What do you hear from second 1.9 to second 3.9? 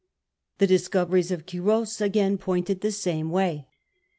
again pointed the same way.